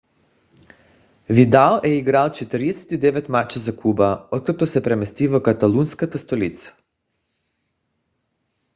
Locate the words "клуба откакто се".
3.77-4.83